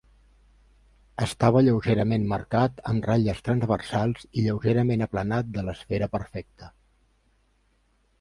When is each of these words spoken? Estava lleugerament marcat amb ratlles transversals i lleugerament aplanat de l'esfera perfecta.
Estava 1.25 1.61
lleugerament 1.65 2.23
marcat 2.31 2.81
amb 2.91 3.05
ratlles 3.09 3.43
transversals 3.49 4.25
i 4.31 4.47
lleugerament 4.47 5.05
aplanat 5.07 5.53
de 5.59 5.67
l'esfera 5.69 6.09
perfecta. 6.17 6.71